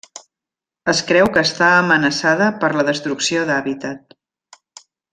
Es 0.93 1.01
creu 1.09 1.29
que 1.35 1.43
està 1.49 1.67
amenaçada 1.83 2.49
per 2.65 2.73
la 2.79 2.87
destrucció 2.91 3.47
d'hàbitat. 3.51 4.21